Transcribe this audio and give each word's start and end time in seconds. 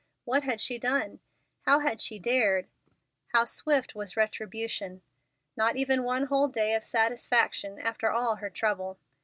What 0.25 0.41
had 0.41 0.59
she 0.59 0.79
done? 0.79 1.19
How 1.67 1.77
had 1.77 2.01
she 2.01 2.17
dared? 2.17 2.67
How 3.33 3.45
swift 3.45 3.93
was 3.93 4.17
retribution! 4.17 5.03
Not 5.55 5.75
even 5.75 6.01
one 6.01 6.23
whole 6.23 6.47
day 6.47 6.73
of 6.73 6.83
satisfaction, 6.83 7.77
after 7.77 8.09
all 8.09 8.37
her 8.37 8.49
trouble! 8.49 8.97